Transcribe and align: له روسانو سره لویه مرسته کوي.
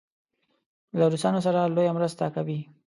له 0.99 1.05
روسانو 1.11 1.39
سره 1.47 1.59
لویه 1.75 1.95
مرسته 1.97 2.25
کوي. 2.35 2.59